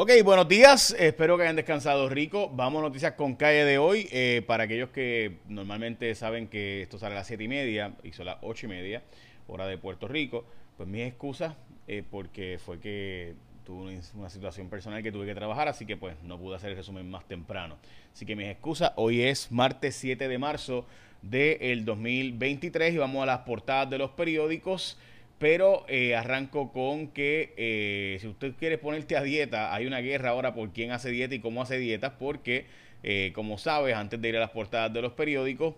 Ok, 0.00 0.12
buenos 0.22 0.46
días. 0.46 0.94
Espero 0.96 1.36
que 1.36 1.42
hayan 1.42 1.56
descansado 1.56 2.08
rico. 2.08 2.48
Vamos 2.54 2.78
a 2.78 2.82
noticias 2.82 3.14
con 3.14 3.34
calle 3.34 3.64
de 3.64 3.78
hoy. 3.78 4.08
Eh, 4.12 4.44
para 4.46 4.62
aquellos 4.62 4.90
que 4.90 5.38
normalmente 5.48 6.14
saben 6.14 6.46
que 6.46 6.82
esto 6.82 7.00
sale 7.00 7.16
a 7.16 7.18
las 7.18 7.26
siete 7.26 7.42
y 7.42 7.48
media 7.48 7.96
y 8.04 8.12
son 8.12 8.26
las 8.26 8.36
ocho 8.42 8.66
y 8.66 8.68
media, 8.68 9.02
hora 9.48 9.66
de 9.66 9.76
Puerto 9.76 10.06
Rico, 10.06 10.44
pues 10.76 10.88
mis 10.88 11.04
excusas 11.04 11.56
eh, 11.88 12.04
porque 12.08 12.60
fue 12.64 12.78
que 12.78 13.34
tuve 13.66 14.00
una 14.14 14.30
situación 14.30 14.68
personal 14.68 15.02
que 15.02 15.10
tuve 15.10 15.26
que 15.26 15.34
trabajar, 15.34 15.66
así 15.66 15.84
que 15.84 15.96
pues 15.96 16.14
no 16.22 16.38
pude 16.38 16.54
hacer 16.54 16.70
el 16.70 16.76
resumen 16.76 17.10
más 17.10 17.26
temprano. 17.26 17.76
Así 18.12 18.24
que 18.24 18.36
mis 18.36 18.46
excusas, 18.46 18.92
hoy 18.94 19.22
es 19.22 19.50
martes 19.50 19.96
7 19.96 20.28
de 20.28 20.38
marzo 20.38 20.86
del 21.22 21.84
2023 21.84 22.94
y 22.94 22.98
vamos 22.98 23.24
a 23.24 23.26
las 23.26 23.40
portadas 23.40 23.90
de 23.90 23.98
los 23.98 24.10
periódicos. 24.10 24.96
Pero 25.38 25.84
eh, 25.88 26.16
arranco 26.16 26.72
con 26.72 27.08
que 27.08 27.54
eh, 27.56 28.18
si 28.20 28.26
usted 28.26 28.54
quiere 28.58 28.76
ponerte 28.76 29.16
a 29.16 29.22
dieta, 29.22 29.72
hay 29.72 29.86
una 29.86 30.00
guerra 30.00 30.30
ahora 30.30 30.52
por 30.52 30.70
quién 30.70 30.90
hace 30.90 31.10
dieta 31.10 31.34
y 31.34 31.40
cómo 31.40 31.62
hace 31.62 31.78
dietas, 31.78 32.12
porque 32.18 32.66
eh, 33.04 33.30
como 33.34 33.56
sabes, 33.56 33.94
antes 33.94 34.20
de 34.20 34.28
ir 34.28 34.36
a 34.36 34.40
las 34.40 34.50
portadas 34.50 34.92
de 34.92 35.00
los 35.00 35.12
periódicos, 35.12 35.74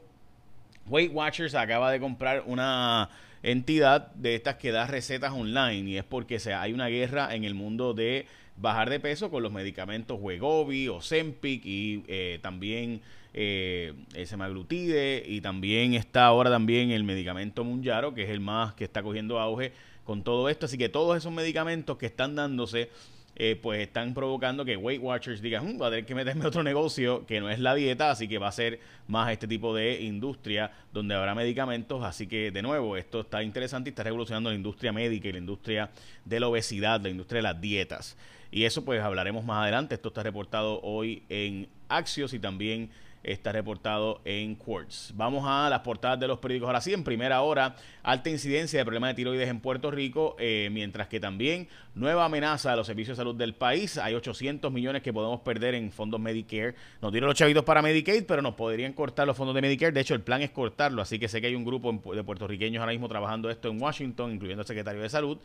Weight 0.86 1.12
Watchers 1.12 1.54
acaba 1.54 1.92
de 1.92 2.00
comprar 2.00 2.42
una 2.46 3.10
entidad 3.42 4.12
de 4.14 4.34
estas 4.34 4.56
que 4.56 4.72
da 4.72 4.86
recetas 4.86 5.32
online 5.32 5.90
y 5.90 5.96
es 5.98 6.04
porque 6.04 6.38
hay 6.54 6.72
una 6.72 6.88
guerra 6.88 7.34
en 7.34 7.44
el 7.44 7.54
mundo 7.54 7.92
de 7.92 8.26
bajar 8.56 8.88
de 8.88 8.98
peso 8.98 9.30
con 9.30 9.42
los 9.42 9.52
medicamentos 9.52 10.18
Wegovy 10.20 10.88
o 10.88 11.02
Zempic 11.02 11.62
y 11.64 12.38
también 12.42 13.02
eh, 13.32 13.94
el 14.14 14.26
semaglutide 14.26 15.22
y 15.26 15.40
también 15.40 15.94
está 15.94 16.26
ahora 16.26 16.50
también 16.50 16.90
el 16.90 17.04
medicamento 17.04 17.64
Munjaro, 17.64 18.12
que 18.12 18.24
es 18.24 18.30
el 18.30 18.40
más 18.40 18.74
que 18.74 18.84
está 18.84 19.02
cogiendo 19.02 19.38
auge 19.38 19.72
con 20.04 20.24
todo 20.24 20.48
esto. 20.48 20.66
Así 20.66 20.76
que 20.76 20.88
todos 20.88 21.16
esos 21.16 21.32
medicamentos 21.32 21.96
que 21.96 22.06
están 22.06 22.34
dándose, 22.34 22.90
eh, 23.36 23.58
pues 23.60 23.80
están 23.80 24.14
provocando 24.14 24.64
que 24.64 24.76
Weight 24.76 25.00
Watchers 25.00 25.40
digan, 25.40 25.76
mm, 25.76 25.80
va 25.80 25.86
a 25.86 25.90
tener 25.90 26.04
que 26.04 26.14
meterme 26.16 26.44
otro 26.44 26.62
negocio 26.64 27.24
que 27.26 27.40
no 27.40 27.48
es 27.48 27.60
la 27.60 27.74
dieta, 27.76 28.10
así 28.10 28.26
que 28.26 28.38
va 28.38 28.48
a 28.48 28.52
ser 28.52 28.80
más 29.06 29.30
este 29.30 29.46
tipo 29.46 29.74
de 29.74 30.02
industria 30.02 30.72
donde 30.92 31.14
habrá 31.14 31.34
medicamentos. 31.36 32.02
Así 32.02 32.26
que, 32.26 32.50
de 32.50 32.62
nuevo, 32.62 32.96
esto 32.96 33.20
está 33.20 33.44
interesante 33.44 33.90
y 33.90 33.92
está 33.92 34.02
revolucionando 34.02 34.50
la 34.50 34.56
industria 34.56 34.92
médica 34.92 35.28
y 35.28 35.32
la 35.32 35.38
industria 35.38 35.90
de 36.24 36.40
la 36.40 36.48
obesidad, 36.48 37.00
la 37.00 37.10
industria 37.10 37.38
de 37.38 37.42
las 37.42 37.60
dietas. 37.60 38.16
Y 38.50 38.64
eso 38.64 38.84
pues 38.84 39.00
hablaremos 39.00 39.44
más 39.44 39.62
adelante. 39.62 39.94
Esto 39.94 40.08
está 40.08 40.22
reportado 40.22 40.80
hoy 40.82 41.22
en 41.28 41.68
Axios 41.88 42.34
y 42.34 42.40
también 42.40 42.90
está 43.22 43.52
reportado 43.52 44.20
en 44.24 44.54
Quartz. 44.54 45.12
Vamos 45.14 45.44
a 45.46 45.68
las 45.68 45.80
portadas 45.80 46.18
de 46.18 46.28
los 46.28 46.38
periódicos 46.38 46.68
ahora 46.68 46.80
sí. 46.80 46.92
En 46.92 47.04
primera 47.04 47.42
hora, 47.42 47.76
alta 48.02 48.30
incidencia 48.30 48.78
de 48.78 48.84
problemas 48.84 49.10
de 49.10 49.14
tiroides 49.14 49.48
en 49.48 49.60
Puerto 49.60 49.90
Rico, 49.90 50.36
eh, 50.38 50.68
mientras 50.72 51.08
que 51.08 51.20
también 51.20 51.68
nueva 51.94 52.24
amenaza 52.24 52.72
a 52.72 52.76
los 52.76 52.86
servicios 52.86 53.16
de 53.16 53.20
salud 53.20 53.34
del 53.34 53.54
país. 53.54 53.98
Hay 53.98 54.14
800 54.14 54.72
millones 54.72 55.02
que 55.02 55.12
podemos 55.12 55.40
perder 55.40 55.74
en 55.74 55.90
fondos 55.92 56.20
Medicare. 56.20 56.74
Nos 57.02 57.12
dieron 57.12 57.28
los 57.28 57.36
chavitos 57.36 57.64
para 57.64 57.82
Medicaid, 57.82 58.24
pero 58.26 58.42
nos 58.42 58.54
podrían 58.54 58.92
cortar 58.92 59.26
los 59.26 59.36
fondos 59.36 59.54
de 59.54 59.62
Medicare. 59.62 59.92
De 59.92 60.00
hecho, 60.00 60.14
el 60.14 60.22
plan 60.22 60.42
es 60.42 60.50
cortarlo, 60.50 61.02
así 61.02 61.18
que 61.18 61.28
sé 61.28 61.40
que 61.40 61.48
hay 61.48 61.54
un 61.54 61.64
grupo 61.64 61.92
de 62.14 62.24
puertorriqueños 62.24 62.80
ahora 62.80 62.92
mismo 62.92 63.08
trabajando 63.08 63.50
esto 63.50 63.68
en 63.68 63.80
Washington, 63.80 64.32
incluyendo 64.32 64.62
el 64.62 64.66
secretario 64.66 65.02
de 65.02 65.08
Salud. 65.08 65.38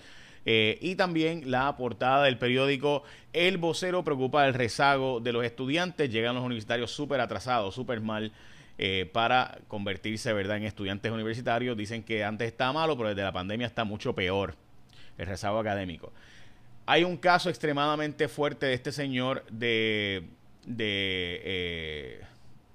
Eh, 0.47 0.77
y 0.79 0.95
también 0.95 1.49
la 1.49 1.75
portada 1.75 2.23
del 2.23 2.37
periódico 2.37 3.01
El 3.33 3.57
Vocero 3.57 4.03
preocupa 4.03 4.45
el 4.45 4.53
rezago 4.53 5.19
de 5.19 5.33
los 5.33 5.43
estudiantes. 5.43 6.11
Llegan 6.11 6.35
los 6.35 6.43
universitarios 6.43 6.91
súper 6.91 7.19
atrasados, 7.19 7.64
súper 7.71 8.01
mal. 8.01 8.31
Eh, 8.77 9.09
para 9.13 9.59
convertirse 9.69 10.33
verdad 10.33 10.57
en 10.57 10.63
estudiantes 10.63 11.09
universitarios. 11.09 11.77
Dicen 11.77 12.03
que 12.03 12.25
antes 12.25 12.47
estaba 12.47 12.73
malo, 12.73 12.97
pero 12.97 13.09
desde 13.09 13.23
la 13.23 13.31
pandemia 13.31 13.67
está 13.67 13.85
mucho 13.85 14.13
peor 14.13 14.55
el 15.17 15.25
rezago 15.25 15.59
académico. 15.59 16.11
Hay 16.85 17.03
un 17.03 17.17
caso 17.17 17.49
extremadamente 17.49 18.27
fuerte 18.27 18.65
de 18.65 18.73
este 18.73 18.91
señor 18.91 19.45
de, 19.49 20.27
de, 20.65 21.41
eh, 21.43 22.21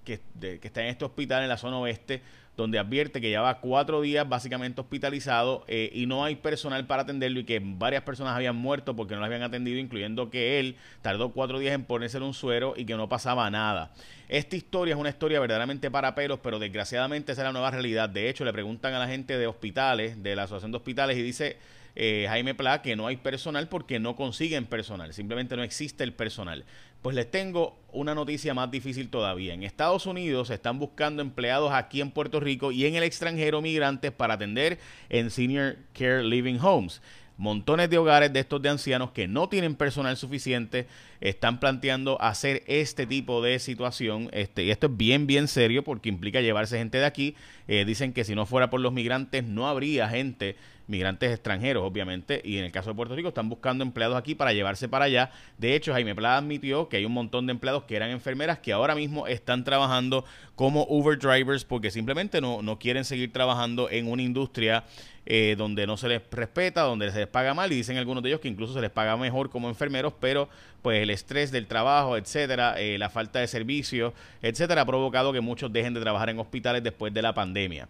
que, 0.05 0.21
está 0.63 0.83
en 0.83 0.89
este 0.89 1.05
hospital 1.05 1.43
en 1.43 1.49
la 1.49 1.57
zona 1.57 1.79
oeste 1.79 2.23
donde 2.57 2.79
advierte 2.79 3.21
que 3.21 3.31
lleva 3.31 3.61
cuatro 3.61 4.03
días 4.03 4.29
básicamente 4.29 4.81
hospitalizado 4.81 5.65
eh, 5.67 5.91
y 5.95 6.07
no 6.07 6.25
hay 6.25 6.37
personal 6.37 6.87
para 6.87 7.03
atenderlo 7.03 7.41
y 7.41 7.45
que 7.45 7.61
varias 7.63 8.03
personas 8.03 8.35
habían 8.35 8.57
muerto 8.57 8.95
porque 8.95 9.15
no 9.15 9.21
lo 9.21 9.27
habían 9.27 9.43
atendido, 9.43 9.79
incluyendo 9.79 10.29
que 10.31 10.61
él 10.61 10.77
tardó 11.01 11.31
cuatro 11.31 11.59
días 11.59 11.75
en 11.75 11.85
ponerse 11.85 12.19
un 12.19 12.35
suero 12.35 12.75
y 12.77 12.85
que 12.85 12.97
no 12.97 13.09
pasaba 13.09 13.51
nada. 13.51 13.93
Esta 14.29 14.57
historia 14.57 14.95
es 14.95 15.01
una 15.01 15.09
historia 15.09 15.41
verdaderamente 15.41 15.91
para 15.91 16.15
pelos, 16.15 16.39
pero 16.43 16.59
desgraciadamente 16.59 17.33
esa 17.33 17.43
es 17.43 17.47
la 17.47 17.53
nueva 17.53 17.71
realidad. 17.71 18.09
De 18.09 18.29
hecho, 18.29 18.45
le 18.45 18.53
preguntan 18.53 18.93
a 18.95 18.99
la 18.99 19.09
gente 19.09 19.39
de 19.39 19.47
hospitales, 19.47 20.23
de 20.23 20.37
la 20.37 20.43
Asociación 20.43 20.73
de 20.73 20.77
Hospitales, 20.77 21.17
y 21.17 21.23
dice 21.23 21.57
eh, 21.97 22.27
Jaime 22.29 22.55
Pla 22.55 22.83
que 22.83 22.95
no 22.95 23.07
hay 23.07 23.17
personal 23.17 23.69
porque 23.69 23.99
no 23.99 24.17
consiguen 24.17 24.67
personal, 24.67 25.13
simplemente 25.13 25.57
no 25.57 25.63
existe 25.63 26.05
el 26.05 26.13
personal. 26.13 26.65
Pues 27.03 27.17
les 27.17 27.31
tengo 27.31 27.79
una 27.93 28.15
noticia 28.15 28.53
más 28.53 28.71
difícil 28.71 29.09
todavía. 29.09 29.55
En 29.55 29.63
Estados 29.63 30.05
Unidos 30.05 30.49
se 30.49 30.55
están 30.55 30.79
buscando 30.79 31.23
empleados 31.23 31.73
aquí 31.73 32.03
en 32.03 32.11
Puerto 32.11 32.41
Rico 32.41 32.73
y 32.73 32.85
en 32.85 32.95
el 32.95 33.03
extranjero 33.03 33.63
migrantes 33.63 34.13
para 34.13 34.35
atender 34.35 34.79
en 35.09 35.31
Senior 35.31 35.77
Care 35.95 36.23
Living 36.23 36.59
Homes 36.61 37.01
montones 37.41 37.89
de 37.89 37.97
hogares 37.97 38.33
de 38.35 38.41
estos 38.41 38.61
de 38.61 38.69
ancianos 38.69 39.13
que 39.13 39.27
no 39.27 39.49
tienen 39.49 39.75
personal 39.75 40.15
suficiente 40.19 40.87
están 41.23 41.59
planteando 41.59 42.21
hacer 42.21 42.63
este 42.67 43.07
tipo 43.07 43.43
de 43.43 43.59
situación. 43.59 44.29
Este, 44.33 44.65
y 44.65 44.71
esto 44.71 44.89
es 44.89 44.97
bien, 44.97 45.27
bien 45.27 45.49
serio 45.49 45.83
porque 45.83 46.11
implica 46.11 46.43
llevarse 46.43 46.77
gente 46.77 46.99
de 46.99 47.07
aquí. 47.07 47.35
Eh, 47.67 47.87
dicen 47.87 48.13
que 48.13 48.25
si 48.25 48.35
no 48.35 48.45
fuera 48.45 48.69
por 48.69 48.81
los 48.81 48.93
migrantes 48.93 49.43
no 49.43 49.67
habría 49.67 50.07
gente 50.09 50.57
migrantes 50.91 51.31
extranjeros, 51.31 51.85
obviamente, 51.85 52.43
y 52.45 52.59
en 52.59 52.65
el 52.65 52.73
caso 52.73 52.91
de 52.91 52.97
Puerto 52.97 53.15
Rico 53.15 53.29
están 53.29 53.49
buscando 53.49 53.85
empleados 53.85 54.19
aquí 54.19 54.35
para 54.35 54.53
llevarse 54.53 54.89
para 54.89 55.05
allá. 55.05 55.31
De 55.57 55.77
hecho, 55.77 55.93
Jaime 55.93 56.17
Plata 56.17 56.39
admitió 56.39 56.89
que 56.89 56.97
hay 56.97 57.05
un 57.05 57.13
montón 57.13 57.47
de 57.47 57.53
empleados 57.53 57.85
que 57.85 57.95
eran 57.95 58.11
enfermeras 58.11 58.59
que 58.59 58.73
ahora 58.73 58.97
mismo 58.97 59.29
están 59.29 59.63
trabajando 59.63 60.25
como 60.57 60.85
Uber 60.89 61.17
drivers 61.17 61.65
porque 61.65 61.93
simplemente 61.93 62.41
no, 62.41 62.61
no 62.61 62.81
quieren 62.81 63.05
seguir 63.05 63.33
trabajando 63.33 63.89
en 63.89 64.11
una 64.11 64.23
industria 64.23 64.85
eh, 65.33 65.55
donde 65.57 65.87
no 65.87 65.97
se 65.97 66.09
les 66.09 66.23
respeta, 66.33 66.83
donde 66.83 67.09
se 67.13 67.21
les 67.21 67.29
paga 67.29 67.55
mal 67.55 67.71
y 67.71 67.77
dicen 67.77 67.97
algunos 67.97 68.21
de 68.21 68.31
ellos 68.31 68.41
que 68.41 68.49
incluso 68.49 68.75
se 68.75 68.81
les 68.81 68.91
paga 68.91 69.17
mejor 69.17 69.49
como 69.49 69.69
enfermeros, 69.69 70.13
pero 70.19 70.49
pues 70.83 71.01
el 71.01 71.11
estrés 71.11 71.53
del 71.53 71.69
trabajo, 71.69 72.17
etcétera, 72.17 72.81
eh, 72.81 72.99
la 72.99 73.11
falta 73.11 73.39
de 73.39 73.47
servicios, 73.47 74.13
etcétera, 74.43 74.81
ha 74.81 74.87
provocado 74.87 75.33
que 75.33 75.41
muchos 75.41 75.73
dejen 75.73 75.95
de 75.95 76.01
trabajar 76.01 76.31
en 76.31 76.41
hospitales 76.41 76.83
después 76.83 77.15
de 77.15 77.23
la 77.23 77.33
pandemia. 77.33 77.87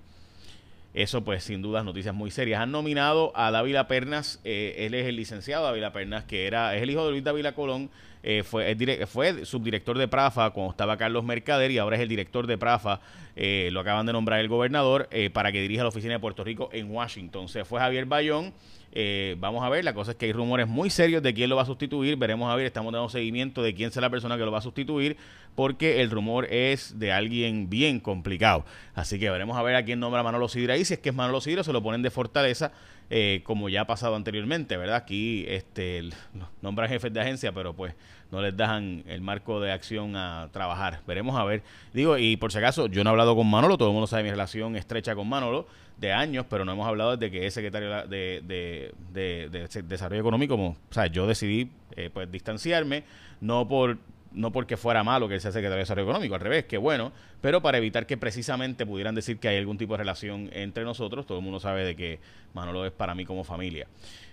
Eso, 0.93 1.23
pues, 1.23 1.45
sin 1.45 1.63
dudas, 1.63 1.85
noticias 1.85 2.15
muy 2.15 2.31
serias. 2.31 2.61
Han 2.61 2.73
nominado 2.73 3.33
a 3.37 3.51
Dávila 3.53 3.87
Pernas, 3.87 4.41
eh, 4.45 4.75
él 4.79 4.95
es 4.95 5.07
el 5.07 5.17
licenciado 5.17 5.65
Dávila 5.65 5.93
Pernas, 5.93 6.25
que 6.25 6.47
era, 6.47 6.75
es 6.75 6.83
el 6.83 6.91
hijo 6.91 7.05
de 7.05 7.13
Luis 7.13 7.23
Dávila 7.23 7.53
Colón, 7.53 7.91
eh, 8.23 8.43
fue, 8.43 8.77
fue 9.07 9.47
subdirector 9.47 9.97
de 9.97 10.09
Prafa 10.09 10.51
cuando 10.51 10.73
estaba 10.73 10.97
Carlos 10.97 11.25
Mercader 11.25 11.71
y 11.71 11.79
ahora 11.79 11.97
es 11.97 12.03
el 12.03 12.09
director 12.09 12.47
de 12.47 12.59
Prafa, 12.59 13.01
eh, 13.37 13.71
lo 13.73 13.81
acaban 13.81 14.05
de 14.05 14.13
nombrar 14.13 14.41
el 14.41 14.49
gobernador, 14.49 15.09
para 15.33 15.53
que 15.53 15.63
dirija 15.63 15.85
la 15.85 15.89
oficina 15.91 16.15
de 16.15 16.19
Puerto 16.19 16.43
Rico 16.43 16.69
en 16.73 16.91
Washington. 16.91 17.49
Se 17.49 17.65
fue 17.65 17.81
Javier 17.81 18.07
Bayón 18.07 18.53
eh, 18.93 19.37
vamos 19.39 19.63
a 19.63 19.69
ver, 19.69 19.85
la 19.85 19.95
cosa 19.95 20.13
es 20.13 20.17
que 20.17 20.27
hay 20.27 20.33
rumores 20.33 20.67
muy 20.67 20.91
serios 20.91 21.23
de 21.23 21.33
quién 21.33 21.49
lo 21.49 21.57
va 21.57 21.63
a 21.63 21.67
sustituir. 21.67 22.17
Veremos 22.17 22.51
a 22.51 22.57
ver, 22.57 22.67
estamos 22.67 22.93
dando 22.93 23.09
seguimiento 23.09 23.63
de 23.63 23.75
quién 23.75 23.93
será 23.93 24.07
la 24.07 24.11
persona 24.11 24.37
que 24.37 24.45
lo 24.45 24.51
va 24.51 24.59
a 24.59 24.63
sustituir, 24.63 25.17
porque 25.55 26.01
el 26.01 26.11
rumor 26.11 26.47
es 26.47 26.99
de 26.99 27.13
alguien 27.13 27.71
bien 27.71 28.01
complicado. 28.01 28.65
Así 28.95 29.19
que 29.19 29.31
veremos 29.31 29.57
a 29.57 29.63
ver 29.63 29.77
a 29.77 29.85
quién 29.85 30.01
nombra 30.01 30.23
Manolo 30.23 30.49
Sidra 30.49 30.77
y 30.77 30.85
si 30.85 30.95
es 30.95 31.01
que 31.01 31.11
es 31.11 31.15
Manolo 31.15 31.41
Sidra, 31.41 31.63
se 31.63 31.73
lo 31.73 31.83
ponen 31.83 32.03
de 32.03 32.11
fortaleza, 32.11 32.73
eh, 33.11 33.43
como 33.45 33.69
ya 33.69 33.83
ha 33.83 33.87
pasado 33.87 34.17
anteriormente, 34.17 34.77
¿verdad? 34.77 34.97
Aquí 34.97 35.45
este, 35.49 36.09
nombran 36.61 36.89
jefes 36.89 37.13
de 37.13 37.21
agencia, 37.21 37.53
pero 37.53 37.75
pues 37.75 37.95
no 38.31 38.41
les 38.41 38.57
dejan 38.57 39.03
el 39.07 39.21
marco 39.21 39.61
de 39.61 39.73
acción 39.73 40.17
a 40.17 40.49
trabajar. 40.53 41.01
Veremos 41.07 41.39
a 41.39 41.45
ver. 41.45 41.63
Digo, 41.93 42.19
y 42.19 42.37
por 42.37 42.53
si 42.53 42.59
acaso, 42.59 42.87
yo 42.87 43.05
no 43.05 43.11
he 43.11 43.13
hablado 43.13 43.35
con 43.35 43.49
Manolo, 43.49 43.77
todo 43.77 43.89
el 43.89 43.95
mundo 43.95 44.07
sabe 44.07 44.23
mi 44.23 44.31
relación 44.31 44.77
estrecha 44.77 45.15
con 45.15 45.29
Manolo 45.29 45.67
de 45.99 46.13
años, 46.13 46.47
pero 46.49 46.65
no 46.65 46.73
hemos 46.73 46.87
hablado 46.87 47.17
desde 47.17 47.31
que 47.31 47.47
es 47.47 47.53
secretario 47.53 48.07
de, 48.07 48.93
de, 49.13 49.83
Desarrollo 49.85 50.21
Económico. 50.21 50.55
O 50.55 50.77
sea, 50.91 51.07
yo 51.07 51.27
decidí 51.27 51.71
eh, 51.97 52.11
pues 52.13 52.31
distanciarme, 52.31 53.05
no 53.41 53.69
por 53.69 53.99
no 54.33 54.53
porque 54.53 54.77
fuera 54.77 55.03
malo 55.03 55.29
que 55.29 55.35
él 55.35 55.41
sea 55.41 55.53
secretario 55.53 55.77
de 55.77 55.83
Desarrollo 55.83 56.09
Económico, 56.09 56.35
al 56.35 56.41
revés, 56.41 56.65
que 56.65 56.79
bueno, 56.79 57.13
pero 57.41 57.61
para 57.61 57.79
evitar 57.79 58.07
que 58.07 58.17
precisamente 58.17 58.87
pudieran 58.87 59.15
decir 59.15 59.39
que 59.39 59.49
hay 59.49 59.59
algún 59.59 59.79
tipo 59.79 59.95
de 59.95 59.99
relación 59.99 60.51
entre 60.53 60.85
nosotros, 60.85 61.27
todo 61.27 61.39
el 61.39 61.45
mundo 61.45 61.61
sabe 61.61 61.85
de 61.85 61.97
que 61.97 62.21
Manolo 62.55 62.87
es 62.87 62.93
para 62.93 63.15
mí 63.15 63.25
como 63.25 63.45
familia. 63.45 63.87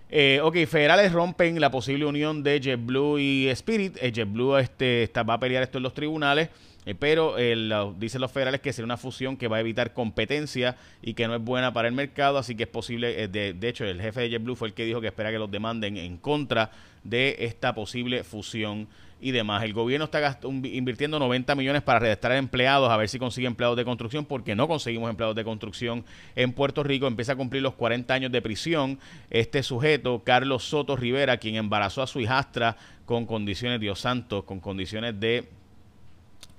Eh, 0.10 0.40
ok, 0.42 0.56
federales 0.68 1.12
rompen 1.12 1.60
la 1.60 1.70
posible 1.70 2.06
unión 2.06 2.42
de 2.42 2.62
JetBlue 2.62 3.20
y 3.20 3.48
Spirit. 3.50 3.98
Eh, 4.02 4.12
JetBlue 4.14 4.58
este, 4.58 5.04
está, 5.04 5.24
va 5.24 5.34
a 5.34 5.40
pelear 5.40 5.64
esto 5.64 5.80
en 5.80 5.84
los 5.84 5.94
tribunales. 5.94 6.50
Eh, 6.88 6.95
pero 6.95 7.38
el, 7.38 7.74
dicen 7.98 8.22
los 8.22 8.31
federales 8.31 8.62
que 8.62 8.72
será 8.72 8.86
una 8.86 8.95
fusión 8.95 9.36
que 9.36 9.50
va 9.50 9.57
a 9.57 9.60
evitar 9.60 9.94
competencia 9.94 10.78
y 11.01 11.16
que 11.16 11.28
no 11.28 11.36
es 11.36 11.42
buena 11.42 11.74
para 11.74 11.89
el 11.89 11.94
mercado, 11.94 12.38
así 12.38 12.56
que 12.56 12.63
es 12.63 12.69
posible, 12.69 13.24
eh, 13.24 13.28
de, 13.28 13.68
hecho 13.68 13.84
el 13.84 14.01
jefe 14.01 14.22
de 14.22 14.30
JetBlue 14.30 14.56
fue 14.56 14.69
el 14.69 14.74
que 14.74 14.86
dijo 14.86 15.01
que 15.01 15.07
espera 15.07 15.30
que 15.30 15.38
los 15.38 15.51
demanden 15.51 15.98
en 15.98 16.18
contra 16.18 16.72
de 17.04 17.36
esta 17.39 17.75
posible 17.75 18.24
fusión 18.24 18.88
y 19.19 19.31
demás. 19.31 19.63
El 19.63 19.74
gobierno 19.74 20.06
está 20.06 20.39
invirtiendo 20.44 21.19
90 21.19 21.56
millones 21.56 21.81
para 21.81 22.00
redestar 22.00 22.31
empleados, 22.31 22.90
a 22.90 22.95
ver 22.95 23.10
si 23.10 23.19
consigue 23.19 23.48
empleados 23.48 23.75
de 23.75 23.83
construcción, 23.83 24.24
porque 24.24 24.56
no 24.56 24.69
conseguimos 24.69 25.10
empleados 25.10 25.36
de 25.36 25.44
construcción 25.44 26.06
en 26.38 26.54
Puerto 26.54 26.83
Rico. 26.83 27.06
Empieza 27.06 27.33
a 27.33 27.36
cumplir 27.36 27.63
los 27.63 27.74
40 27.74 28.13
años 28.13 28.31
de 28.31 28.42
prisión 28.42 28.98
este 29.30 29.62
sujeto 29.62 30.24
Carlos 30.24 30.63
Soto 30.63 30.95
Rivera, 30.95 31.36
quien 31.36 31.56
embarazó 31.56 32.01
a 32.01 32.07
su 32.07 32.22
hijastra 32.22 32.78
con 33.06 33.25
condiciones, 33.25 33.81
Dios 33.81 34.00
santo, 34.00 34.45
con 34.45 34.62
condiciones 34.62 35.19
de 35.19 35.50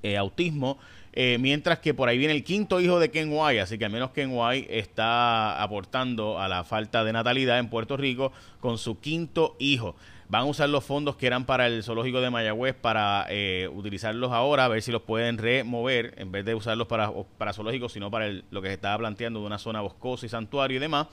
eh, 0.02 0.16
autismo. 0.16 0.78
Eh, 1.12 1.38
mientras 1.40 1.80
que 1.80 1.94
por 1.94 2.08
ahí 2.08 2.16
viene 2.16 2.34
el 2.34 2.44
quinto 2.44 2.80
hijo 2.80 3.00
de 3.00 3.10
Ken 3.10 3.28
White, 3.32 3.60
así 3.60 3.76
que 3.78 3.84
al 3.84 3.90
menos 3.90 4.10
Ken 4.10 4.30
White 4.32 4.78
está 4.78 5.60
aportando 5.60 6.38
a 6.38 6.46
la 6.46 6.62
falta 6.62 7.02
de 7.02 7.12
natalidad 7.12 7.58
en 7.58 7.68
Puerto 7.68 7.96
Rico 7.96 8.30
con 8.60 8.78
su 8.78 9.00
quinto 9.00 9.56
hijo. 9.58 9.96
Van 10.28 10.42
a 10.42 10.44
usar 10.44 10.68
los 10.68 10.84
fondos 10.84 11.16
que 11.16 11.26
eran 11.26 11.46
para 11.46 11.66
el 11.66 11.82
zoológico 11.82 12.20
de 12.20 12.30
Mayagüez 12.30 12.74
para 12.74 13.26
eh, 13.30 13.68
utilizarlos 13.72 14.30
ahora, 14.30 14.66
a 14.66 14.68
ver 14.68 14.82
si 14.82 14.92
los 14.92 15.02
pueden 15.02 15.38
remover, 15.38 16.14
en 16.18 16.30
vez 16.30 16.44
de 16.44 16.54
usarlos 16.54 16.86
para, 16.86 17.10
para 17.38 17.52
zoológicos, 17.52 17.92
sino 17.92 18.10
para 18.10 18.30
lo 18.50 18.62
que 18.62 18.68
se 18.68 18.74
estaba 18.74 18.98
planteando 18.98 19.40
de 19.40 19.46
una 19.46 19.58
zona 19.58 19.80
boscosa 19.80 20.26
y 20.26 20.28
santuario 20.28 20.76
y 20.76 20.80
demás. 20.80 21.08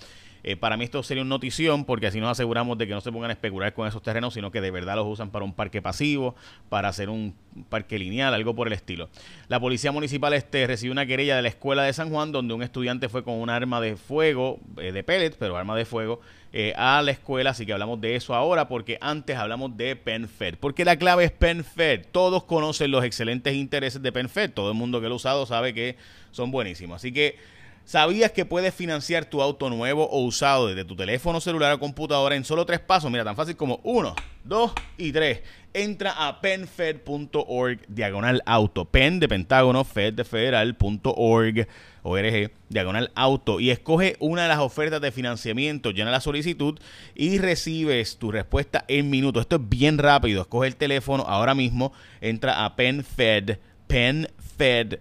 Eh, 0.47 0.55
para 0.55 0.77
mí 0.77 0.83
esto 0.83 1.01
sería 1.01 1.23
una 1.23 1.29
notición 1.29 1.85
porque 1.85 2.05
así 2.05 2.19
nos 2.19 2.29
aseguramos 2.29 2.77
de 2.77 2.85
que 2.85 2.93
no 2.93 3.01
se 3.01 3.11
pongan 3.11 3.31
a 3.31 3.33
especular 3.33 3.73
con 3.73 3.87
esos 3.87 4.03
terrenos, 4.03 4.35
sino 4.35 4.51
que 4.51 4.61
de 4.61 4.69
verdad 4.69 4.95
los 4.95 5.07
usan 5.07 5.31
para 5.31 5.43
un 5.43 5.53
parque 5.53 5.81
pasivo, 5.81 6.35
para 6.69 6.87
hacer 6.87 7.09
un 7.09 7.33
parque 7.67 7.97
lineal, 7.97 8.31
algo 8.31 8.53
por 8.53 8.67
el 8.67 8.73
estilo. 8.73 9.09
La 9.47 9.59
policía 9.59 9.91
municipal 9.91 10.35
este 10.35 10.67
recibió 10.67 10.91
una 10.91 11.07
querella 11.07 11.35
de 11.35 11.41
la 11.41 11.47
escuela 11.47 11.81
de 11.81 11.91
San 11.93 12.11
Juan 12.11 12.31
donde 12.31 12.53
un 12.53 12.61
estudiante 12.61 13.09
fue 13.09 13.23
con 13.23 13.33
un 13.33 13.49
arma 13.49 13.81
de 13.81 13.95
fuego, 13.95 14.59
eh, 14.77 14.91
de 14.91 15.03
pellets, 15.03 15.35
pero 15.35 15.57
arma 15.57 15.75
de 15.75 15.85
fuego, 15.85 16.21
eh, 16.53 16.73
a 16.77 17.01
la 17.01 17.09
escuela, 17.09 17.49
así 17.49 17.65
que 17.65 17.73
hablamos 17.73 17.99
de 17.99 18.15
eso 18.15 18.35
ahora 18.35 18.67
porque 18.67 18.99
antes 19.01 19.35
hablamos 19.37 19.75
de 19.75 19.95
PenFed. 19.95 20.57
Porque 20.59 20.85
la 20.85 20.97
clave 20.97 21.23
es 21.23 21.31
PenFed. 21.31 22.05
Todos 22.11 22.43
conocen 22.43 22.91
los 22.91 23.03
excelentes 23.03 23.55
intereses 23.55 23.99
de 23.99 24.11
PenFed. 24.11 24.51
Todo 24.51 24.69
el 24.69 24.77
mundo 24.77 25.01
que 25.01 25.07
lo 25.07 25.13
ha 25.13 25.17
usado 25.17 25.47
sabe 25.47 25.73
que 25.73 25.95
son 26.29 26.51
buenísimos. 26.51 26.97
Así 26.97 27.11
que 27.11 27.55
¿Sabías 27.85 28.31
que 28.31 28.45
puedes 28.45 28.73
financiar 28.73 29.25
tu 29.25 29.43
auto 29.43 29.69
nuevo 29.69 30.09
o 30.09 30.23
usado 30.23 30.67
desde 30.67 30.85
tu 30.85 30.95
teléfono 30.95 31.39
celular 31.39 31.71
o 31.71 31.79
computadora 31.79 32.35
en 32.35 32.43
solo 32.43 32.65
tres 32.65 32.79
pasos? 32.79 33.11
Mira, 33.11 33.23
tan 33.23 33.35
fácil 33.35 33.55
como 33.55 33.79
uno, 33.83 34.15
dos 34.43 34.71
y 34.97 35.11
tres. 35.11 35.41
Entra 35.71 36.27
a 36.27 36.41
penfed.org 36.41 37.81
diagonal 37.87 38.41
auto. 38.47 38.85
Pen 38.85 39.19
de 39.19 39.27
Pentágono, 39.27 39.83
Fed 39.83 40.13
de 40.13 40.23
Federal.org, 40.23 41.67
ORG, 42.01 42.51
diagonal 42.69 43.11
auto. 43.13 43.59
Y 43.59 43.69
escoge 43.69 44.15
una 44.19 44.43
de 44.43 44.47
las 44.47 44.59
ofertas 44.59 44.99
de 44.99 45.11
financiamiento, 45.11 45.91
llena 45.91 46.09
la 46.09 46.21
solicitud 46.21 46.79
y 47.13 47.37
recibes 47.37 48.17
tu 48.17 48.31
respuesta 48.31 48.83
en 48.87 49.11
minutos. 49.11 49.41
Esto 49.41 49.57
es 49.57 49.69
bien 49.69 49.99
rápido. 49.99 50.41
Escoge 50.41 50.69
el 50.69 50.75
teléfono 50.75 51.23
ahora 51.27 51.53
mismo. 51.53 51.93
Entra 52.19 52.65
a 52.65 52.75
PenFed, 52.75 53.59
PenFed 53.85 54.95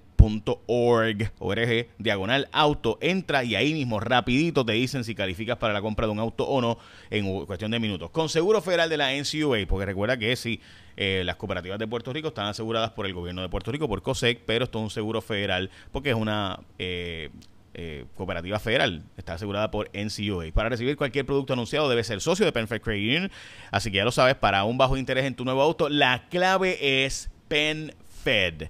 org, 0.66 1.32
org, 1.38 1.88
diagonal 1.98 2.48
auto, 2.52 2.98
entra 3.00 3.44
y 3.44 3.54
ahí 3.54 3.72
mismo 3.72 4.00
rapidito 4.00 4.64
te 4.64 4.72
dicen 4.72 5.04
si 5.04 5.14
calificas 5.14 5.58
para 5.58 5.72
la 5.72 5.80
compra 5.80 6.06
de 6.06 6.12
un 6.12 6.18
auto 6.18 6.44
o 6.44 6.60
no 6.60 6.78
en 7.10 7.46
cuestión 7.46 7.70
de 7.70 7.80
minutos. 7.80 8.10
Con 8.10 8.28
Seguro 8.28 8.60
Federal 8.60 8.88
de 8.88 8.96
la 8.96 9.12
NCUA, 9.12 9.66
porque 9.68 9.86
recuerda 9.86 10.16
que 10.16 10.34
si 10.36 10.60
eh, 10.96 11.22
las 11.24 11.36
cooperativas 11.36 11.78
de 11.78 11.86
Puerto 11.86 12.12
Rico 12.12 12.28
están 12.28 12.46
aseguradas 12.46 12.90
por 12.90 13.06
el 13.06 13.14
gobierno 13.14 13.42
de 13.42 13.48
Puerto 13.48 13.72
Rico, 13.72 13.88
por 13.88 14.02
COSEC, 14.02 14.40
pero 14.46 14.64
esto 14.64 14.78
es 14.78 14.82
un 14.84 14.90
seguro 14.90 15.20
federal 15.20 15.70
porque 15.92 16.10
es 16.10 16.16
una... 16.16 16.60
Eh, 16.78 17.30
eh, 17.76 18.04
cooperativa 18.14 18.60
federal. 18.60 19.02
Está 19.16 19.32
asegurada 19.32 19.72
por 19.72 19.90
NCUA. 19.92 20.52
Para 20.54 20.68
recibir 20.68 20.96
cualquier 20.96 21.26
producto 21.26 21.54
anunciado 21.54 21.88
debe 21.88 22.04
ser 22.04 22.20
socio 22.20 22.46
de 22.46 22.52
Perfect 22.52 22.84
Credit 22.84 23.16
Union. 23.16 23.32
Así 23.72 23.90
que 23.90 23.96
ya 23.96 24.04
lo 24.04 24.12
sabes, 24.12 24.36
para 24.36 24.62
un 24.62 24.78
bajo 24.78 24.96
interés 24.96 25.24
en 25.24 25.34
tu 25.34 25.44
nuevo 25.44 25.60
auto, 25.60 25.88
la 25.88 26.28
clave 26.28 27.04
es 27.04 27.30
PenFed. 27.48 28.68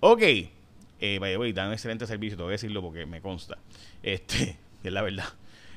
Ok, 0.00 0.22
eh, 1.02 1.18
by 1.18 1.36
the 1.36 1.52
dan 1.52 1.66
un 1.66 1.72
excelente 1.72 2.06
servicio, 2.06 2.36
te 2.36 2.44
voy 2.44 2.50
a 2.50 2.52
decirlo 2.52 2.80
porque 2.80 3.04
me 3.06 3.20
consta. 3.20 3.58
Este, 4.02 4.56
es 4.84 4.92
la 4.92 5.02
verdad. 5.02 5.24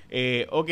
Eh, 0.09 0.45
ok, 0.51 0.69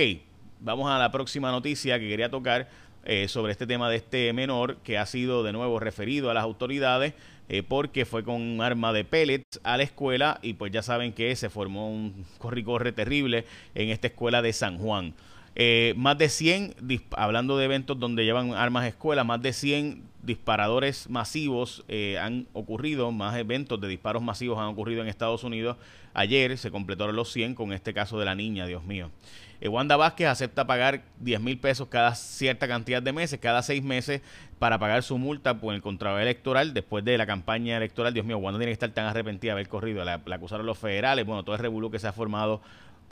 vamos 0.59 0.89
a 0.89 1.00
la 1.00 1.11
próxima 1.11 1.51
noticia 1.51 2.00
que 2.00 2.07
quería 2.07 2.29
tocar 2.29 2.69
eh, 3.03 3.27
sobre 3.27 3.51
este 3.51 3.65
tema 3.65 3.89
de 3.89 3.97
este 3.97 4.31
menor 4.31 4.77
que 4.77 5.00
ha 5.00 5.05
sido 5.07 5.44
de 5.44 5.51
nuevo 5.51 5.79
referido 5.79 6.29
a 6.29 6.35
las 6.35 6.44
autoridades 6.44 7.15
eh, 7.50 7.63
porque 7.63 8.05
fue 8.05 8.23
con 8.23 8.41
un 8.41 8.61
arma 8.61 8.94
de 8.94 9.03
pellets 9.03 9.59
a 9.63 9.75
la 9.75 9.83
escuela 9.83 10.39
y 10.41 10.53
pues 10.53 10.71
ya 10.71 10.83
saben 10.83 11.13
que 11.13 11.35
se 11.35 11.50
formó 11.50 11.91
un 11.91 12.25
corre-corre 12.38 12.91
terrible 12.91 13.45
en 13.73 13.89
esta 13.89 14.07
escuela 14.07 14.41
de 14.41 14.53
San 14.53 14.77
Juan. 14.77 15.15
Eh, 15.55 15.94
más 15.97 16.17
de 16.17 16.29
100, 16.29 16.75
hablando 17.11 17.57
de 17.57 17.65
eventos 17.65 18.00
donde 18.00 18.25
llevan 18.25 18.53
armas 18.53 18.83
a 18.83 18.88
escuela, 18.88 19.23
más 19.23 19.41
de 19.41 19.53
100 19.53 20.03
disparadores 20.23 21.09
masivos 21.09 21.83
eh, 21.89 22.17
han 22.19 22.47
ocurrido, 22.53 23.11
más 23.11 23.38
eventos 23.38 23.79
de 23.79 23.88
disparos 23.88 24.23
masivos 24.23 24.57
han 24.57 24.65
ocurrido 24.65 25.01
en 25.01 25.07
Estados 25.07 25.44
Unidos. 25.44 25.77
Ayer 26.15 26.57
se 26.57 26.71
completaron 26.71 27.15
los 27.15 27.31
100 27.31 27.55
con 27.55 27.73
este 27.73 27.94
caso 27.94 28.17
de 28.17 28.25
la 28.25 28.33
niña, 28.33 28.65
Dios 28.65 28.83
mío. 28.83 29.11
Eh, 29.61 29.67
Wanda 29.67 29.95
Vázquez 29.95 30.27
acepta 30.27 30.65
pagar 30.65 31.03
10 31.19 31.39
mil 31.41 31.59
pesos 31.59 31.88
cada 31.88 32.15
cierta 32.15 32.67
cantidad 32.67 33.01
de 33.01 33.13
meses, 33.13 33.39
cada 33.39 33.61
seis 33.61 33.83
meses, 33.83 34.21
para 34.59 34.79
pagar 34.79 35.03
su 35.03 35.17
multa 35.17 35.59
por 35.59 35.75
el 35.75 35.81
contrato 35.81 36.19
electoral 36.19 36.73
después 36.73 37.05
de 37.05 37.17
la 37.17 37.27
campaña 37.27 37.77
electoral. 37.77 38.13
Dios 38.13 38.25
mío, 38.25 38.38
Wanda 38.39 38.59
tiene 38.59 38.71
que 38.71 38.73
estar 38.73 38.89
tan 38.89 39.05
arrepentida 39.05 39.51
de 39.51 39.53
haber 39.53 39.69
corrido. 39.69 40.03
La, 40.03 40.21
la 40.25 40.35
acusaron 40.35 40.65
los 40.65 40.79
federales, 40.79 41.25
bueno, 41.25 41.44
todo 41.44 41.55
el 41.55 41.61
revuelo 41.61 41.91
que 41.91 42.00
se 42.00 42.07
ha 42.07 42.13
formado 42.13 42.61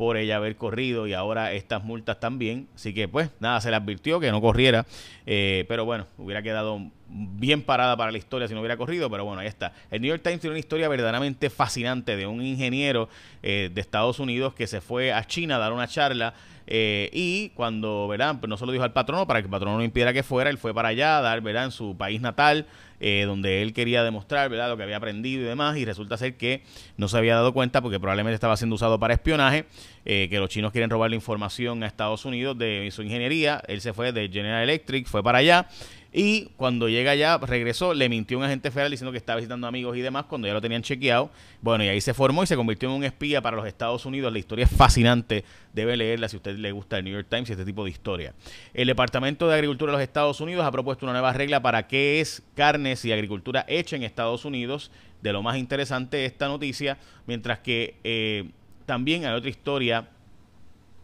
por 0.01 0.17
ella 0.17 0.37
haber 0.37 0.55
corrido 0.55 1.05
y 1.05 1.13
ahora 1.13 1.53
estas 1.53 1.83
multas 1.83 2.19
también. 2.19 2.67
Así 2.73 2.91
que 2.91 3.07
pues 3.07 3.29
nada, 3.39 3.61
se 3.61 3.69
le 3.69 3.75
advirtió 3.75 4.19
que 4.19 4.31
no 4.31 4.41
corriera, 4.41 4.87
eh, 5.27 5.63
pero 5.67 5.85
bueno, 5.85 6.07
hubiera 6.17 6.41
quedado 6.41 6.81
bien 7.11 7.61
parada 7.61 7.97
para 7.97 8.11
la 8.11 8.17
historia 8.17 8.47
si 8.47 8.53
no 8.53 8.61
hubiera 8.61 8.77
corrido, 8.77 9.09
pero 9.09 9.25
bueno, 9.25 9.41
ahí 9.41 9.47
está. 9.47 9.73
El 9.89 10.01
New 10.01 10.09
York 10.09 10.23
Times 10.23 10.39
tiene 10.39 10.53
una 10.53 10.59
historia 10.59 10.87
verdaderamente 10.87 11.49
fascinante 11.49 12.15
de 12.15 12.25
un 12.25 12.41
ingeniero 12.41 13.09
eh, 13.43 13.69
de 13.73 13.81
Estados 13.81 14.19
Unidos 14.19 14.53
que 14.53 14.67
se 14.67 14.81
fue 14.81 15.11
a 15.11 15.25
China 15.25 15.57
a 15.57 15.59
dar 15.59 15.73
una 15.73 15.87
charla 15.87 16.33
eh, 16.67 17.09
y 17.11 17.49
cuando, 17.49 18.07
¿verdad? 18.07 18.37
Pues 18.39 18.49
no 18.49 18.55
se 18.55 18.65
lo 18.65 18.71
dijo 18.71 18.85
al 18.85 18.93
patrono 18.93 19.27
para 19.27 19.41
que 19.41 19.47
el 19.47 19.51
patrono 19.51 19.77
no 19.77 19.83
impidiera 19.83 20.13
que 20.13 20.23
fuera, 20.23 20.49
él 20.49 20.57
fue 20.57 20.73
para 20.73 20.89
allá 20.89 21.17
a 21.17 21.21
dar, 21.21 21.41
¿verdad? 21.41 21.65
En 21.65 21.71
su 21.71 21.97
país 21.97 22.21
natal, 22.21 22.65
eh, 23.01 23.23
donde 23.25 23.61
él 23.61 23.73
quería 23.73 24.03
demostrar, 24.03 24.49
¿verdad? 24.49 24.69
Lo 24.69 24.77
que 24.77 24.83
había 24.83 24.95
aprendido 24.95 25.41
y 25.41 25.45
demás, 25.45 25.75
y 25.75 25.83
resulta 25.85 26.17
ser 26.17 26.37
que 26.37 26.63
no 26.97 27.07
se 27.07 27.17
había 27.17 27.35
dado 27.35 27.51
cuenta 27.53 27.81
porque 27.81 27.99
probablemente 27.99 28.35
estaba 28.35 28.55
siendo 28.55 28.75
usado 28.75 28.99
para 28.99 29.13
espionaje, 29.13 29.65
eh, 30.05 30.27
que 30.29 30.39
los 30.39 30.49
chinos 30.49 30.71
quieren 30.71 30.89
robar 30.89 31.09
la 31.09 31.15
información 31.15 31.83
a 31.83 31.87
Estados 31.87 32.23
Unidos 32.25 32.57
de 32.57 32.89
su 32.91 33.01
ingeniería. 33.01 33.61
Él 33.67 33.81
se 33.81 33.91
fue 33.91 34.11
de 34.11 34.29
General 34.29 34.63
Electric, 34.63 35.07
fue 35.07 35.21
para 35.23 35.39
allá 35.39 35.67
y 36.13 36.49
cuando 36.57 36.89
llega 36.89 37.11
allá, 37.11 37.37
regresó, 37.37 37.93
le 37.93 38.09
mintió 38.09 38.37
un 38.37 38.43
agente 38.43 38.69
federal 38.69 38.91
diciendo 38.91 39.13
que 39.13 39.17
estaba 39.17 39.37
visitando 39.37 39.65
amigos 39.65 39.95
y 39.95 40.01
demás 40.01 40.25
cuando 40.25 40.45
ya 40.45 40.53
lo 40.53 40.59
tenían 40.59 40.81
chequeado. 40.81 41.31
Bueno, 41.61 41.85
y 41.85 41.87
ahí 41.87 42.01
se 42.01 42.13
formó 42.13 42.43
y 42.43 42.47
se 42.47 42.57
convirtió 42.57 42.89
en 42.89 42.95
un 42.95 43.03
espía 43.05 43.41
para 43.41 43.55
los 43.55 43.65
Estados 43.65 44.05
Unidos. 44.05 44.33
La 44.33 44.39
historia 44.39 44.65
es 44.65 44.71
fascinante. 44.71 45.45
Debe 45.71 45.95
leerla 45.95 46.27
si 46.27 46.35
usted 46.35 46.57
le 46.57 46.73
gusta 46.73 46.97
el 46.97 47.05
New 47.05 47.13
York 47.13 47.27
Times 47.29 47.47
y 47.49 47.53
este 47.53 47.63
tipo 47.63 47.85
de 47.85 47.91
historia. 47.91 48.33
El 48.73 48.87
Departamento 48.87 49.47
de 49.47 49.53
Agricultura 49.53 49.93
de 49.93 49.99
los 49.99 50.03
Estados 50.03 50.41
Unidos 50.41 50.65
ha 50.65 50.71
propuesto 50.71 51.05
una 51.05 51.13
nueva 51.13 51.31
regla 51.31 51.61
para 51.61 51.87
qué 51.87 52.19
es 52.19 52.43
carnes 52.55 53.05
y 53.05 53.13
agricultura 53.13 53.63
hecha 53.69 53.95
en 53.95 54.03
Estados 54.03 54.43
Unidos. 54.43 54.91
De 55.21 55.31
lo 55.31 55.41
más 55.41 55.55
interesante 55.55 56.25
esta 56.25 56.49
noticia. 56.49 56.97
Mientras 57.25 57.59
que 57.59 57.95
eh, 58.03 58.49
también 58.85 59.23
hay 59.23 59.33
otra 59.33 59.49
historia 59.49 60.09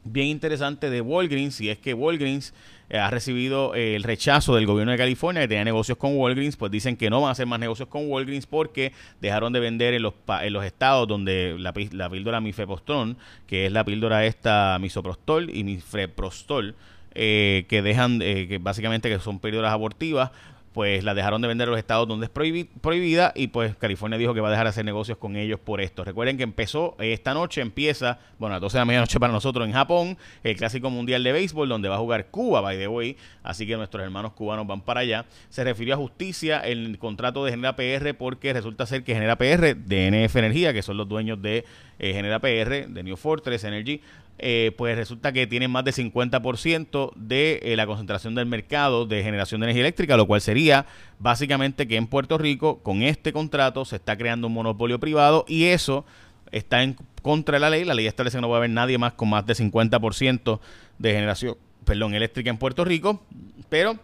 bien 0.03 0.27
interesante 0.27 0.89
de 0.89 0.99
Walgreens. 0.99 1.61
Y 1.61 1.69
es 1.69 1.77
que 1.77 1.93
Walgreens 1.93 2.53
ha 2.89 3.09
recibido 3.09 3.75
eh, 3.75 3.95
el 3.95 4.03
rechazo 4.03 4.55
del 4.55 4.65
gobierno 4.65 4.91
de 4.91 4.97
California 4.97 5.41
que 5.41 5.47
tenía 5.47 5.65
negocios 5.65 5.97
con 5.97 6.15
Walgreens, 6.17 6.55
pues 6.55 6.71
dicen 6.71 6.95
que 6.95 7.09
no 7.09 7.21
van 7.21 7.29
a 7.29 7.31
hacer 7.31 7.45
más 7.45 7.59
negocios 7.59 7.89
con 7.89 8.09
Walgreens 8.09 8.45
porque 8.45 8.93
dejaron 9.19 9.51
de 9.53 9.59
vender 9.59 9.93
en 9.93 10.03
los, 10.03 10.13
en 10.41 10.53
los 10.53 10.63
estados 10.63 11.07
donde 11.07 11.55
la, 11.59 11.73
la 11.91 12.09
píldora 12.09 12.39
mifepostrón, 12.39 13.17
que 13.45 13.65
es 13.65 13.71
la 13.71 13.83
píldora 13.83 14.25
esta 14.25 14.77
misoprostol 14.79 15.49
y 15.49 15.63
mifeprostol, 15.63 16.75
eh, 17.13 17.65
que 17.67 17.81
dejan, 17.81 18.19
que 18.19 18.59
básicamente 18.61 19.09
que 19.09 19.19
son 19.19 19.39
píldoras 19.39 19.73
abortivas, 19.73 20.31
pues 20.77 21.03
la 21.03 21.15
dejaron 21.15 21.41
de 21.41 21.47
vender 21.47 21.67
a 21.67 21.71
los 21.71 21.79
estados 21.79 22.07
donde 22.07 22.27
es 22.27 22.29
prohibida 22.29 23.33
y 23.35 23.47
pues 23.47 23.75
California 23.77 24.19
dijo 24.19 24.35
que 24.35 24.41
va 24.41 24.49
a 24.49 24.51
dejar 24.51 24.67
de 24.67 24.69
hacer 24.69 24.85
negocios 24.85 25.17
con 25.17 25.35
ellos 25.35 25.59
por 25.59 25.81
esto. 25.81 26.03
Recuerden 26.03 26.37
que 26.37 26.43
empezó 26.43 26.95
esta 26.99 27.33
noche, 27.33 27.61
empieza, 27.61 28.19
bueno, 28.37 28.53
a 28.53 28.57
las 28.57 28.61
12 28.61 28.77
de 28.77 28.81
la 28.81 28.85
medianoche 28.85 29.19
para 29.19 29.33
nosotros 29.33 29.65
en 29.65 29.73
Japón, 29.73 30.19
el 30.43 30.55
Clásico 30.55 30.91
Mundial 30.91 31.23
de 31.23 31.31
Béisbol, 31.31 31.67
donde 31.67 31.89
va 31.89 31.95
a 31.95 31.97
jugar 31.97 32.27
Cuba, 32.27 32.61
by 32.61 32.77
the 32.77 32.87
way, 32.87 33.17
así 33.41 33.65
que 33.65 33.75
nuestros 33.75 34.03
hermanos 34.03 34.33
cubanos 34.33 34.67
van 34.67 34.81
para 34.81 34.99
allá. 34.99 35.25
Se 35.49 35.63
refirió 35.63 35.95
a 35.95 35.97
justicia 35.97 36.59
el 36.59 36.99
contrato 36.99 37.43
de 37.43 37.49
Genera 37.49 37.75
PR 37.75 38.13
porque 38.13 38.53
resulta 38.53 38.85
ser 38.85 39.03
que 39.03 39.15
Genera 39.15 39.35
PR 39.35 39.75
de 39.75 40.05
Energía, 40.05 40.73
que 40.73 40.83
son 40.83 40.97
los 40.97 41.09
dueños 41.09 41.41
de 41.41 41.65
eh, 41.99 42.13
Genera 42.13 42.39
PR, 42.39 42.87
de 42.87 43.03
New 43.03 43.17
Fortress 43.17 43.63
Energy, 43.63 44.01
eh, 44.39 44.71
pues 44.77 44.95
resulta 44.95 45.31
que 45.31 45.47
tienen 45.47 45.71
más 45.71 45.83
del 45.83 45.95
50% 45.95 47.11
de 47.15 47.59
eh, 47.63 47.75
la 47.75 47.87
concentración 47.87 48.35
del 48.35 48.45
mercado 48.45 49.07
de 49.07 49.23
generación 49.23 49.61
de 49.61 49.65
energía 49.65 49.81
eléctrica, 49.81 50.15
lo 50.15 50.27
cual 50.27 50.41
sería 50.41 50.85
básicamente 51.17 51.87
que 51.87 51.95
en 51.95 52.05
Puerto 52.05 52.37
Rico 52.37 52.79
con 52.83 53.01
este 53.01 53.33
contrato 53.33 53.83
se 53.83 53.95
está 53.95 54.15
creando 54.15 54.45
un 54.45 54.53
monopolio 54.53 54.99
privado 54.99 55.43
y 55.47 55.65
eso 55.65 56.05
está 56.51 56.83
en 56.83 56.95
contra 57.23 57.55
de 57.55 57.61
la 57.61 57.71
ley. 57.71 57.83
La 57.83 57.95
ley 57.95 58.05
establece 58.05 58.37
que 58.37 58.41
no 58.41 58.49
va 58.49 58.57
a 58.57 58.59
haber 58.59 58.69
nadie 58.69 58.99
más 58.99 59.13
con 59.13 59.29
más 59.29 59.43
del 59.45 59.55
50% 59.55 60.59
de 60.99 61.13
generación 61.13 61.57
perdón, 61.83 62.13
eléctrica 62.13 62.51
en 62.51 62.57
Puerto 62.57 62.85
Rico, 62.85 63.23
pero 63.69 63.97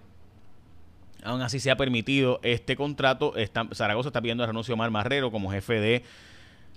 aún 1.24 1.42
así 1.42 1.60
se 1.60 1.70
ha 1.70 1.76
permitido 1.76 2.40
este 2.42 2.76
contrato. 2.76 3.36
Está, 3.36 3.68
Zaragoza 3.74 4.10
está 4.10 4.22
pidiendo 4.22 4.44
el 4.44 4.48
renuncio 4.48 4.74
a 4.74 4.76
Omar 4.76 4.90
Marrero 4.90 5.32
como 5.32 5.52
jefe 5.52 5.80
de 5.80 6.04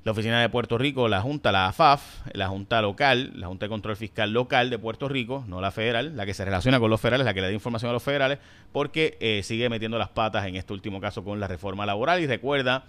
la 0.07 0.13
Oficina 0.13 0.41
de 0.41 0.49
Puerto 0.49 0.79
Rico, 0.79 1.09
la 1.09 1.21
Junta, 1.21 1.51
la 1.51 1.67
AFAF, 1.67 2.21
la 2.33 2.47
Junta 2.47 2.81
Local, 2.81 3.33
la 3.35 3.49
Junta 3.49 3.67
de 3.67 3.71
Control 3.71 3.97
Fiscal 3.97 4.31
Local 4.31 4.71
de 4.71 4.79
Puerto 4.79 5.09
Rico, 5.09 5.45
no 5.49 5.61
la 5.61 5.73
federal, 5.73 6.17
la 6.17 6.25
que 6.25 6.33
se 6.33 6.45
relaciona 6.45 6.79
con 6.79 6.91
los 6.91 7.01
federales, 7.01 7.25
la 7.25 7.35
que 7.35 7.41
le 7.41 7.49
da 7.49 7.53
información 7.53 7.91
a 7.91 7.93
los 7.93 8.05
federales, 8.05 8.39
porque 8.71 9.17
eh, 9.19 9.41
sigue 9.43 9.69
metiendo 9.69 9.99
las 9.99 10.11
patas 10.11 10.47
en 10.47 10.55
este 10.55 10.73
último 10.73 11.01
caso 11.01 11.25
con 11.25 11.41
la 11.41 11.49
reforma 11.49 11.87
laboral. 11.87 12.21
Y 12.21 12.29
recuerda 12.29 12.85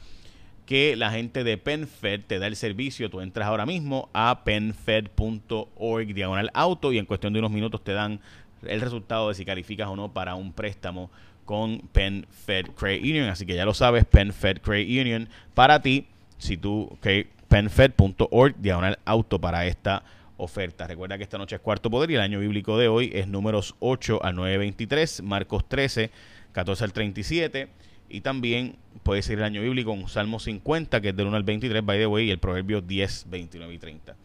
que 0.68 0.96
la 0.96 1.10
gente 1.10 1.44
de 1.44 1.58
PenFed 1.58 2.22
te 2.28 2.38
da 2.38 2.46
el 2.46 2.56
servicio. 2.56 3.10
Tú 3.10 3.20
entras 3.20 3.48
ahora 3.48 3.66
mismo 3.66 4.12
a 4.14 4.44
penfed.org 4.44 6.14
diagonal 6.14 6.52
auto 6.54 6.94
y 6.94 7.00
en 7.00 7.08
cuestión 7.08 7.34
de 7.34 7.40
unos 7.40 7.50
minutos 7.50 7.84
te 7.84 7.94
dan 7.94 8.20
el 8.62 8.80
resultado 8.80 9.30
de 9.30 9.34
si 9.34 9.44
calificas 9.44 9.88
o 9.88 9.96
no 9.96 10.14
para 10.14 10.36
un 10.36 10.54
préstamo 10.54 11.10
con 11.46 11.80
PenFed 11.94 12.68
Credit 12.76 13.02
Union. 13.02 13.30
Así 13.30 13.48
que 13.48 13.56
ya 13.56 13.66
lo 13.66 13.74
sabes, 13.74 14.06
PenFed 14.06 14.60
Credit 14.60 15.02
Union 15.02 15.30
para 15.56 15.82
ti 15.82 16.06
si 16.38 16.58
tú, 16.58 16.98
que 17.02 17.28
penfed.org, 17.48 18.56
diagonal 18.58 19.00
auto 19.06 19.40
para 19.40 19.66
esta 19.66 20.04
oferta. 20.38 20.88
Recuerda 20.88 21.18
que 21.18 21.24
esta 21.24 21.38
noche 21.38 21.56
es 21.56 21.62
cuarto 21.62 21.90
poder 21.90 22.12
y 22.12 22.16
el 22.16 22.22
año 22.22 22.40
bíblico 22.40 22.78
de 22.78 22.88
hoy 22.88 23.12
es 23.14 23.28
números 23.28 23.76
8 23.80 24.24
al 24.24 24.36
9.23, 24.36 25.24
Marcos 25.24 25.68
13, 25.68 26.12
14 26.52 26.84
al 26.84 26.94
37 26.94 27.68
y 28.10 28.22
también 28.22 28.76
puede 29.04 29.22
ser 29.22 29.40
el 29.40 29.44
año 29.44 29.62
bíblico 29.62 29.92
con 29.92 30.08
Salmo 30.08 30.40
50 30.40 31.02
que 31.02 31.10
es 31.10 31.16
del 31.16 31.28
1 31.28 31.38
al 31.38 31.44
23, 31.44 31.84
by 31.84 31.98
the 31.98 32.08
way, 32.08 32.28
y 32.28 32.32
el 32.32 32.40
Proverbio 32.40 32.82
10, 32.82 33.26
29 33.30 33.74
y 33.74 33.80
30. 33.80 34.16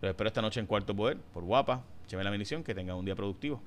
Los 0.00 0.10
espero 0.10 0.28
esta 0.28 0.42
noche 0.42 0.60
en 0.60 0.66
cuarto 0.66 0.94
poder, 0.94 1.16
por 1.32 1.44
guapa, 1.44 1.82
écheme 2.06 2.24
la 2.24 2.30
bendición, 2.30 2.64
que 2.64 2.74
tenga 2.74 2.94
un 2.94 3.04
día 3.04 3.14
productivo. 3.14 3.62